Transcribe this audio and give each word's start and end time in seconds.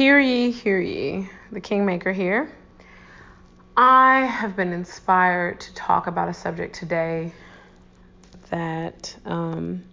Hear 0.00 0.18
ye, 0.18 0.50
hear 0.50 0.80
ye, 0.80 1.28
the 1.52 1.60
Kingmaker 1.60 2.10
here. 2.10 2.50
I 3.76 4.20
have 4.20 4.56
been 4.56 4.72
inspired 4.72 5.60
to 5.60 5.74
talk 5.74 6.06
about 6.06 6.26
a 6.26 6.32
subject 6.32 6.74
today 6.74 7.34
that 8.48 9.14
um, 9.26 9.84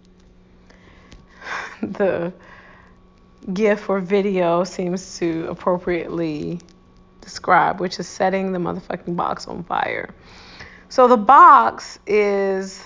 the 1.82 2.32
GIF 3.52 3.90
or 3.90 4.00
video 4.00 4.64
seems 4.64 5.18
to 5.18 5.46
appropriately 5.50 6.58
describe, 7.20 7.78
which 7.78 8.00
is 8.00 8.08
setting 8.08 8.52
the 8.52 8.58
motherfucking 8.58 9.14
box 9.14 9.46
on 9.46 9.62
fire. 9.62 10.14
So 10.88 11.06
the 11.06 11.18
box 11.18 11.98
is 12.06 12.82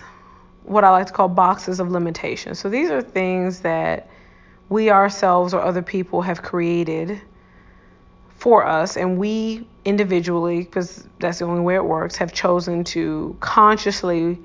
what 0.64 0.82
I 0.82 0.90
like 0.90 1.06
to 1.06 1.12
call 1.12 1.28
boxes 1.28 1.78
of 1.78 1.88
limitation. 1.88 2.56
So 2.56 2.68
these 2.68 2.90
are 2.90 3.00
things 3.00 3.60
that 3.60 4.08
we 4.68 4.90
ourselves 4.90 5.54
or 5.54 5.60
other 5.60 5.82
people 5.82 6.22
have 6.22 6.42
created 6.42 7.20
for 8.36 8.66
us, 8.66 8.96
and 8.96 9.18
we 9.18 9.66
individually, 9.84 10.60
because 10.60 11.06
that's 11.20 11.38
the 11.38 11.44
only 11.44 11.60
way 11.60 11.74
it 11.74 11.84
works, 11.84 12.16
have 12.16 12.32
chosen 12.32 12.84
to 12.84 13.36
consciously 13.40 14.38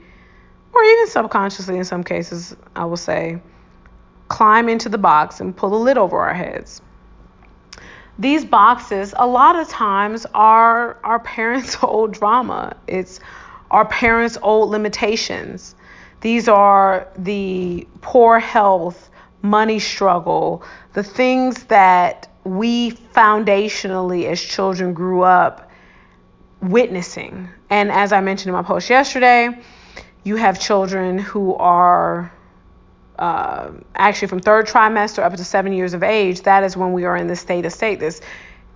or 0.78 0.84
even 0.84 1.08
subconsciously 1.08 1.78
in 1.78 1.84
some 1.84 2.04
cases, 2.04 2.56
I 2.76 2.86
will 2.86 2.98
say, 2.98 3.42
climb 4.28 4.70
into 4.70 4.90
the 4.90 4.98
box 4.98 5.40
and 5.40 5.56
pull 5.56 5.72
the 5.72 5.76
lid 5.78 5.98
over 5.98 6.20
our 6.20 6.34
heads. 6.34 6.82
These 8.20 8.46
boxes, 8.46 9.14
a 9.18 9.28
lot 9.28 9.56
of 9.56 9.68
times, 9.70 10.26
are 10.34 11.00
our 11.04 11.20
parents' 11.20 11.78
old 11.84 12.14
drama. 12.14 12.76
It's 12.88 13.20
our 13.72 13.86
parents' 13.86 14.38
old 14.42 14.70
limitations. 14.70 15.76
These 16.22 16.48
are 16.48 17.08
the 17.18 17.88
poor 18.02 18.40
health, 18.40 19.10
money 19.42 19.80
struggle, 19.80 20.64
the 20.94 21.04
things 21.04 21.64
that 21.66 22.30
we 22.44 22.92
foundationally 22.92 24.26
as 24.26 24.42
children 24.42 24.94
grew 24.94 25.22
up 25.22 25.70
witnessing. 26.62 27.50
And 27.70 27.92
as 27.92 28.12
I 28.12 28.22
mentioned 28.22 28.50
in 28.50 28.54
my 28.54 28.64
post 28.64 28.90
yesterday, 28.90 29.62
you 30.24 30.36
have 30.38 30.60
children 30.60 31.18
who 31.18 31.56
are 31.56 32.32
uh, 33.20 33.72
actually 33.96 34.28
from 34.28 34.40
third 34.40 34.68
trimester 34.68 35.24
up 35.24 35.36
to 35.36 35.44
seven 35.44 35.74
years 35.74 35.94
of 35.94 36.04
age. 36.04 36.42
That 36.44 36.64
is 36.64 36.78
when 36.78 36.94
we 36.94 37.06
are 37.06 37.18
in 37.18 37.28
this 37.28 37.40
state 37.40 37.66
of 37.66 37.74
state, 37.74 38.00
this 38.00 38.22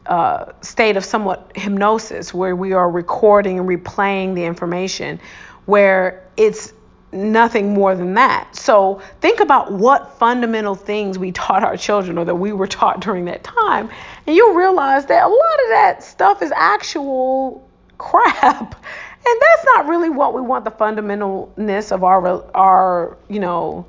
uh, 0.06 0.52
state 0.62 0.98
of 0.98 1.06
somewhat 1.06 1.52
hypnosis, 1.56 2.34
where 2.34 2.56
we 2.56 2.74
are 2.74 2.90
recording 2.90 3.60
and 3.60 3.68
replaying 3.68 4.36
the 4.36 4.44
information, 4.46 5.20
where 5.66 6.28
it's 6.38 6.74
nothing 7.12 7.74
more 7.74 7.96
than 7.96 8.14
that. 8.14 8.56
So 8.56 9.02
think 9.20 9.40
about 9.40 9.72
what 9.72 10.18
fundamental 10.18 10.76
things 10.76 11.20
we 11.20 11.32
taught 11.32 11.64
our 11.64 11.78
children 11.78 12.18
or 12.18 12.26
that 12.26 12.36
we 12.36 12.54
were 12.54 12.68
taught 12.68 13.00
during 13.02 13.26
that 13.26 13.44
time. 13.44 13.90
And 14.26 14.36
you'll 14.36 14.54
realize 14.56 15.06
that 15.08 15.24
a 15.24 15.28
lot 15.28 15.64
of 15.64 15.70
that 15.70 16.04
stuff 16.04 16.42
is 16.42 16.52
actual 16.56 17.68
crap. 17.98 18.76
And 19.24 19.40
that's 19.40 19.66
not 19.66 19.86
really 19.86 20.10
what 20.10 20.34
we 20.34 20.42
want 20.42 20.66
the 20.66 20.72
fundamentalness 20.72 21.92
of 21.92 22.04
our 22.04 22.44
our, 22.56 23.18
you 23.30 23.40
know, 23.40 23.86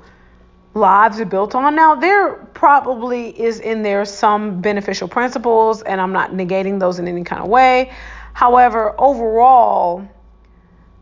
lives 0.75 1.19
are 1.19 1.25
built 1.25 1.55
on. 1.55 1.75
Now, 1.75 1.95
there 1.95 2.33
probably 2.53 3.29
is 3.29 3.59
in 3.59 3.81
there 3.81 4.05
some 4.05 4.61
beneficial 4.61 5.07
principles 5.07 5.81
and 5.81 5.99
I'm 5.99 6.13
not 6.13 6.33
negating 6.33 6.79
those 6.79 6.99
in 6.99 7.07
any 7.07 7.23
kind 7.23 7.41
of 7.41 7.49
way. 7.49 7.91
However, 8.33 8.93
overall, 8.99 10.07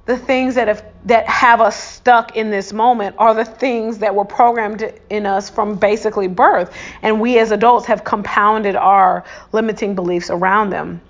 the 0.05 0.17
things 0.17 0.55
that 0.55 0.67
have 0.67 0.85
that 1.05 1.27
have 1.27 1.61
us 1.61 1.75
stuck 1.75 2.35
in 2.35 2.51
this 2.51 2.73
moment 2.73 3.15
are 3.17 3.33
the 3.33 3.45
things 3.45 3.99
that 3.99 4.13
were 4.13 4.25
programmed 4.25 4.93
in 5.09 5.25
us 5.25 5.49
from 5.49 5.75
basically 5.75 6.27
birth. 6.27 6.75
And 7.01 7.19
we 7.19 7.39
as 7.39 7.51
adults 7.51 7.87
have 7.87 8.03
compounded 8.03 8.75
our 8.75 9.23
limiting 9.51 9.95
beliefs 9.95 10.29
around 10.29 10.69
them. 10.69 11.01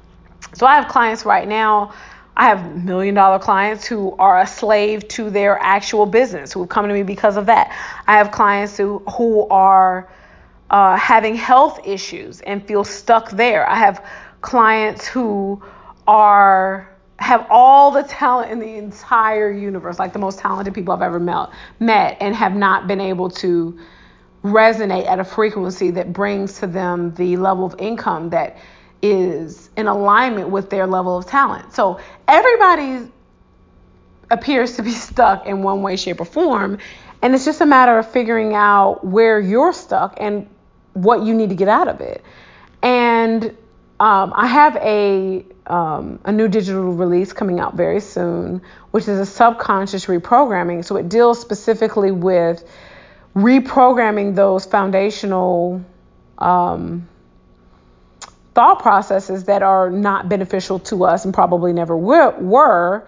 So 0.54 0.66
i 0.66 0.76
have 0.76 0.88
clients 0.90 1.26
right 1.26 1.48
now 1.48 1.94
i 2.36 2.46
have 2.46 2.84
million 2.84 3.16
dollar 3.16 3.40
clients 3.40 3.86
who 3.86 4.16
are 4.18 4.42
a 4.42 4.48
slave 4.48 5.08
to 5.10 5.30
their 5.30 5.58
actual 5.60 6.06
business 6.06 6.52
who 6.52 6.66
come 6.66 6.88
to 6.88 6.94
me 6.94 7.04
because 7.04 7.38
of 7.38 7.46
that. 7.48 7.76
I 8.08 8.18
have 8.18 8.32
clients 8.32 8.78
who 8.78 9.00
who 9.18 9.48
are 9.50 10.10
uh, 10.70 10.96
having 10.96 11.36
health 11.36 11.80
issues 11.86 12.42
and 12.42 12.66
feel 12.66 12.84
stuck 12.84 13.32
there. 13.32 13.68
I 13.70 13.76
have 13.76 14.06
clients 14.42 15.06
who 15.06 15.62
are 16.08 16.91
have 17.22 17.46
all 17.52 17.92
the 17.92 18.02
talent 18.04 18.52
in 18.52 18.60
the 18.60 18.76
entire 18.76 19.52
universe, 19.52 20.00
like 20.00 20.12
the 20.12 20.20
most 20.20 20.40
talented 20.40 20.74
people 20.74 20.94
I've 20.94 21.04
ever 21.04 21.20
met, 21.20 21.50
met 21.80 22.18
and 22.20 22.36
have 22.36 22.56
not 22.56 22.88
been 22.88 23.00
able 23.00 23.30
to 23.30 23.80
resonate 24.44 25.06
at 25.06 25.20
a 25.20 25.24
frequency 25.24 25.92
that 25.92 26.12
brings 26.12 26.60
to 26.60 26.68
them 26.68 27.14
the 27.14 27.38
level 27.38 27.64
of 27.64 27.76
income 27.80 28.32
that 28.32 28.58
is 29.04 29.70
in 29.78 29.88
alignment 29.88 30.50
with 30.50 30.72
their 30.72 30.88
level 30.88 31.16
of 31.16 31.28
talent. 31.28 31.74
So 31.74 32.00
everybody 32.28 33.08
appears 34.32 34.76
to 34.78 34.82
be 34.82 34.92
stuck 35.10 35.46
in 35.46 35.62
one 35.62 35.84
way, 35.84 35.98
shape, 35.98 36.20
or 36.20 36.26
form. 36.26 36.80
And 37.22 37.36
it's 37.36 37.46
just 37.46 37.62
a 37.62 37.68
matter 37.68 38.00
of 38.00 38.10
figuring 38.10 38.56
out 38.56 39.06
where 39.06 39.40
you're 39.40 39.74
stuck 39.74 40.16
and 40.18 40.50
what 40.94 41.22
you 41.22 41.36
need 41.36 41.50
to 41.50 41.56
get 41.56 41.68
out 41.68 41.88
of 41.88 42.02
it. 42.02 42.24
And 42.82 43.56
um, 44.02 44.34
I 44.36 44.48
have 44.48 44.78
a 44.78 45.46
um, 45.68 46.20
a 46.26 46.32
new 46.32 46.48
digital 46.48 46.92
release 46.92 47.34
coming 47.34 47.60
out 47.60 47.76
very 47.76 48.00
soon, 48.00 48.64
which 48.90 49.08
is 49.08 49.20
a 49.20 49.28
subconscious 49.28 50.08
reprogramming. 50.08 50.84
So 50.84 50.96
it 50.96 51.08
deals 51.08 51.40
specifically 51.40 52.10
with 52.10 52.68
reprogramming 53.36 54.34
those 54.34 54.66
foundational 54.66 55.86
um, 56.40 57.08
thought 58.56 58.82
processes 58.82 59.44
that 59.44 59.62
are 59.62 59.92
not 59.92 60.28
beneficial 60.28 60.80
to 60.80 61.06
us 61.06 61.24
and 61.24 61.32
probably 61.32 61.72
never 61.72 61.96
were, 61.96 63.08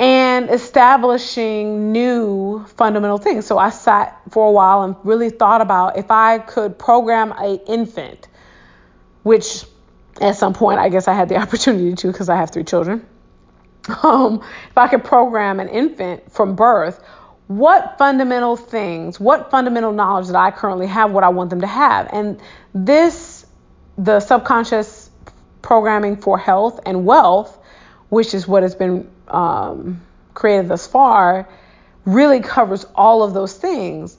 and 0.00 0.50
establishing 0.50 1.92
new 1.92 2.64
fundamental 2.76 3.18
things. 3.18 3.46
So 3.46 3.56
I 3.56 3.70
sat 3.70 4.20
for 4.30 4.48
a 4.48 4.50
while 4.50 4.82
and 4.82 4.96
really 5.04 5.30
thought 5.30 5.60
about 5.60 5.96
if 5.96 6.10
I 6.10 6.38
could 6.38 6.76
program 6.76 7.30
a 7.38 7.54
infant, 7.68 8.26
which 9.22 9.64
at 10.22 10.36
some 10.36 10.54
point, 10.54 10.78
I 10.78 10.88
guess 10.88 11.08
I 11.08 11.14
had 11.14 11.28
the 11.28 11.36
opportunity 11.42 11.94
to 11.94 12.06
because 12.08 12.28
I 12.28 12.36
have 12.36 12.50
three 12.50 12.64
children. 12.64 13.06
Um, 14.02 14.42
if 14.70 14.78
I 14.78 14.88
could 14.88 15.04
program 15.04 15.58
an 15.58 15.68
infant 15.68 16.32
from 16.32 16.54
birth, 16.54 17.02
what 17.48 17.98
fundamental 17.98 18.56
things, 18.56 19.18
what 19.18 19.50
fundamental 19.50 19.92
knowledge 19.92 20.28
that 20.28 20.36
I 20.36 20.50
currently 20.52 20.86
have, 20.86 21.10
what 21.10 21.24
I 21.24 21.28
want 21.30 21.50
them 21.50 21.60
to 21.62 21.66
have. 21.66 22.08
And 22.12 22.40
this, 22.72 23.44
the 23.98 24.20
subconscious 24.20 25.10
programming 25.60 26.16
for 26.16 26.38
health 26.38 26.80
and 26.86 27.04
wealth, 27.04 27.58
which 28.08 28.34
is 28.34 28.46
what 28.46 28.62
has 28.62 28.74
been 28.74 29.10
um, 29.28 30.00
created 30.34 30.68
thus 30.68 30.86
far, 30.86 31.48
really 32.04 32.40
covers 32.40 32.84
all 32.94 33.22
of 33.22 33.34
those 33.34 33.54
things. 33.54 34.16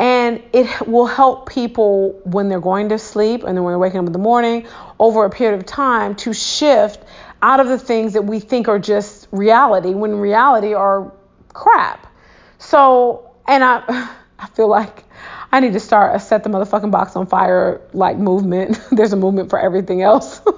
And 0.00 0.42
it 0.54 0.88
will 0.88 1.06
help 1.06 1.50
people 1.50 2.18
when 2.24 2.48
they're 2.48 2.58
going 2.58 2.88
to 2.88 2.98
sleep 2.98 3.44
and 3.44 3.54
then 3.54 3.64
when 3.64 3.72
they're 3.72 3.78
waking 3.78 4.00
up 4.00 4.06
in 4.06 4.12
the 4.12 4.18
morning 4.18 4.66
over 4.98 5.26
a 5.26 5.30
period 5.30 5.60
of 5.60 5.66
time 5.66 6.14
to 6.16 6.32
shift 6.32 7.04
out 7.42 7.60
of 7.60 7.68
the 7.68 7.78
things 7.78 8.14
that 8.14 8.22
we 8.22 8.40
think 8.40 8.66
are 8.66 8.78
just 8.78 9.28
reality 9.30 9.90
when 9.90 10.16
reality 10.16 10.72
are 10.72 11.12
crap. 11.52 12.06
So, 12.58 13.30
and 13.46 13.62
I, 13.62 13.82
I 14.38 14.46
feel 14.54 14.68
like 14.68 15.04
I 15.52 15.60
need 15.60 15.74
to 15.74 15.80
start 15.80 16.16
a 16.16 16.18
set 16.18 16.44
the 16.44 16.48
motherfucking 16.48 16.90
box 16.90 17.14
on 17.14 17.26
fire 17.26 17.82
like 17.92 18.16
movement. 18.16 18.80
There's 18.92 19.12
a 19.12 19.16
movement 19.16 19.50
for 19.50 19.58
everything 19.58 20.00
else. 20.00 20.40
uh, 20.46 20.56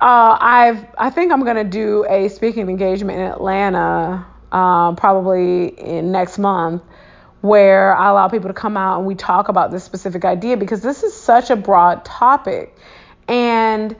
I've 0.00 0.86
I 0.96 1.10
think 1.10 1.30
I'm 1.30 1.44
gonna 1.44 1.64
do 1.64 2.06
a 2.08 2.28
speaking 2.28 2.70
engagement 2.70 3.18
in 3.18 3.26
Atlanta 3.26 4.24
uh, 4.50 4.94
probably 4.94 5.78
in 5.78 6.10
next 6.10 6.38
month 6.38 6.82
where 7.40 7.94
I 7.94 8.08
allow 8.10 8.28
people 8.28 8.48
to 8.48 8.54
come 8.54 8.76
out 8.76 8.98
and 8.98 9.06
we 9.06 9.14
talk 9.14 9.48
about 9.48 9.70
this 9.70 9.84
specific 9.84 10.24
idea 10.24 10.56
because 10.56 10.80
this 10.82 11.02
is 11.02 11.14
such 11.14 11.50
a 11.50 11.56
broad 11.56 12.04
topic 12.04 12.76
and 13.28 13.94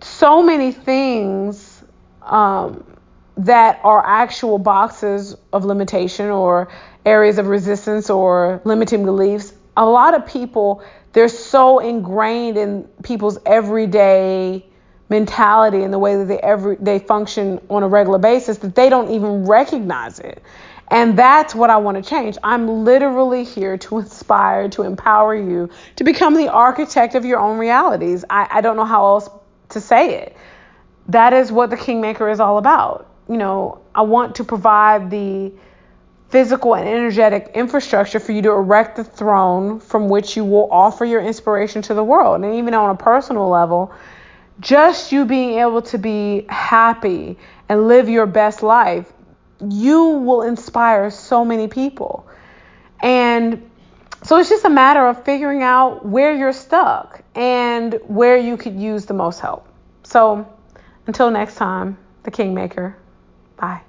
so 0.00 0.42
many 0.42 0.72
things 0.72 1.82
um, 2.22 2.84
that 3.38 3.80
are 3.84 4.04
actual 4.04 4.58
boxes 4.58 5.36
of 5.52 5.64
limitation 5.64 6.26
or 6.26 6.68
areas 7.06 7.38
of 7.38 7.46
resistance 7.46 8.10
or 8.10 8.60
limiting 8.64 9.04
beliefs. 9.04 9.52
A 9.76 9.86
lot 9.86 10.14
of 10.14 10.26
people, 10.26 10.82
they're 11.12 11.28
so 11.28 11.78
ingrained 11.78 12.58
in 12.58 12.84
people's 13.02 13.38
everyday 13.46 14.66
mentality 15.08 15.82
and 15.84 15.92
the 15.92 15.98
way 15.98 16.16
that 16.16 16.26
they 16.26 16.38
every 16.38 16.76
they 16.76 16.98
function 16.98 17.60
on 17.70 17.82
a 17.82 17.88
regular 17.88 18.18
basis 18.18 18.58
that 18.58 18.74
they 18.74 18.90
don't 18.90 19.10
even 19.10 19.46
recognize 19.46 20.18
it. 20.18 20.42
And 20.90 21.18
that's 21.18 21.54
what 21.54 21.70
I 21.70 21.76
want 21.76 22.02
to 22.02 22.08
change. 22.08 22.38
I'm 22.42 22.84
literally 22.84 23.44
here 23.44 23.76
to 23.78 23.98
inspire, 23.98 24.68
to 24.70 24.82
empower 24.82 25.34
you 25.34 25.68
to 25.96 26.04
become 26.04 26.34
the 26.34 26.48
architect 26.48 27.14
of 27.14 27.24
your 27.24 27.38
own 27.38 27.58
realities. 27.58 28.24
I, 28.30 28.48
I 28.50 28.60
don't 28.62 28.76
know 28.76 28.86
how 28.86 29.04
else 29.04 29.28
to 29.70 29.80
say 29.80 30.14
it. 30.14 30.36
That 31.08 31.32
is 31.32 31.52
what 31.52 31.70
the 31.70 31.76
Kingmaker 31.76 32.28
is 32.28 32.40
all 32.40 32.58
about. 32.58 33.06
You 33.28 33.36
know, 33.36 33.80
I 33.94 34.02
want 34.02 34.36
to 34.36 34.44
provide 34.44 35.10
the 35.10 35.52
physical 36.30 36.74
and 36.74 36.88
energetic 36.88 37.52
infrastructure 37.54 38.20
for 38.20 38.32
you 38.32 38.42
to 38.42 38.50
erect 38.50 38.96
the 38.96 39.04
throne 39.04 39.80
from 39.80 40.08
which 40.08 40.36
you 40.36 40.44
will 40.44 40.68
offer 40.70 41.04
your 41.04 41.22
inspiration 41.22 41.82
to 41.82 41.94
the 41.94 42.04
world. 42.04 42.42
And 42.42 42.54
even 42.54 42.74
on 42.74 42.90
a 42.90 42.96
personal 42.96 43.48
level, 43.48 43.92
just 44.60 45.12
you 45.12 45.24
being 45.24 45.58
able 45.58 45.82
to 45.82 45.98
be 45.98 46.44
happy 46.48 47.38
and 47.68 47.88
live 47.88 48.08
your 48.08 48.26
best 48.26 48.62
life, 48.62 49.10
you 49.66 50.02
will 50.04 50.42
inspire 50.42 51.10
so 51.10 51.44
many 51.44 51.68
people. 51.68 52.26
And 53.00 53.70
so 54.22 54.38
it's 54.38 54.48
just 54.48 54.64
a 54.64 54.70
matter 54.70 55.06
of 55.06 55.24
figuring 55.24 55.62
out 55.62 56.04
where 56.04 56.34
you're 56.34 56.52
stuck 56.52 57.22
and 57.34 58.00
where 58.06 58.36
you 58.36 58.56
could 58.56 58.78
use 58.78 59.06
the 59.06 59.14
most 59.14 59.40
help. 59.40 59.66
So 60.02 60.46
until 61.06 61.30
next 61.30 61.56
time, 61.56 61.98
the 62.24 62.30
Kingmaker. 62.30 62.96
Bye. 63.56 63.87